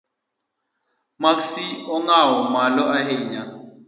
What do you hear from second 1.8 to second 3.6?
ong’aw malo ahinya?